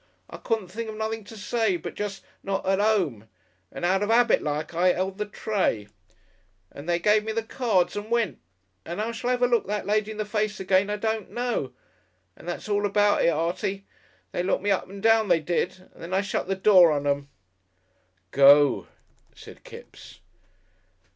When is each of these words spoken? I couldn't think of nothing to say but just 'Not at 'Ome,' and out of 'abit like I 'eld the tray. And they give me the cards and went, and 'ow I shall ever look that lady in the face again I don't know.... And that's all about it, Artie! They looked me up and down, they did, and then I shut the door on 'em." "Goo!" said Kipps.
I 0.31 0.37
couldn't 0.37 0.69
think 0.69 0.89
of 0.89 0.95
nothing 0.95 1.23
to 1.25 1.37
say 1.37 1.77
but 1.77 1.93
just 1.93 2.23
'Not 2.41 2.65
at 2.65 2.79
'Ome,' 2.81 3.29
and 3.71 3.85
out 3.85 4.01
of 4.01 4.09
'abit 4.09 4.41
like 4.41 4.73
I 4.73 4.91
'eld 4.91 5.19
the 5.19 5.27
tray. 5.27 5.89
And 6.71 6.89
they 6.89 6.97
give 6.97 7.23
me 7.23 7.33
the 7.33 7.43
cards 7.43 7.95
and 7.95 8.09
went, 8.09 8.39
and 8.83 8.99
'ow 8.99 9.09
I 9.09 9.11
shall 9.11 9.29
ever 9.29 9.45
look 9.47 9.67
that 9.67 9.85
lady 9.85 10.09
in 10.09 10.17
the 10.17 10.25
face 10.25 10.59
again 10.59 10.89
I 10.89 10.97
don't 10.97 11.29
know.... 11.29 11.73
And 12.35 12.47
that's 12.49 12.67
all 12.67 12.87
about 12.87 13.23
it, 13.23 13.29
Artie! 13.29 13.85
They 14.31 14.41
looked 14.41 14.63
me 14.63 14.71
up 14.71 14.89
and 14.89 15.03
down, 15.03 15.27
they 15.27 15.39
did, 15.39 15.87
and 15.93 16.01
then 16.01 16.15
I 16.15 16.21
shut 16.21 16.47
the 16.47 16.55
door 16.55 16.91
on 16.91 17.05
'em." 17.05 17.29
"Goo!" 18.31 18.87
said 19.35 19.63
Kipps. 19.63 20.19